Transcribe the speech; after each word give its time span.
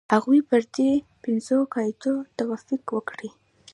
هغوی 0.13 0.39
به 0.41 0.47
پر 0.49 0.61
دې 0.75 0.91
پنځو 1.23 1.57
قاعدو 1.73 2.13
توافق 2.37 2.83
وکړي. 2.95 3.29